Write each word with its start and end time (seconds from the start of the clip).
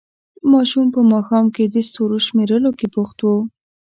ماشوم 0.51 0.85
په 0.95 0.99
ماښام 1.11 1.45
کې 1.55 1.63
د 1.67 1.75
ستورو 1.87 2.17
شمېرلو 2.27 2.71
کې 2.79 2.87
بوخت 2.93 3.17
وو. 3.21 3.37